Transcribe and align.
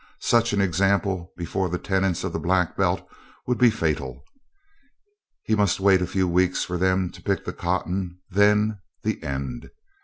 Such 0.23 0.51
an 0.51 0.61
example 0.61 1.31
before 1.37 1.69
the 1.69 1.77
tenants 1.77 2.23
of 2.23 2.33
the 2.33 2.39
Black 2.39 2.75
Belt 2.75 3.07
would 3.45 3.59
be 3.59 3.69
fatal. 3.69 4.23
He 5.43 5.53
must 5.53 5.79
wait 5.79 6.01
a 6.01 6.07
few 6.07 6.27
weeks 6.27 6.63
for 6.63 6.75
them 6.79 7.11
to 7.11 7.21
pick 7.21 7.45
the 7.45 7.53
cotton 7.53 8.17
then, 8.31 8.79
the 9.03 9.21
end. 9.21 9.69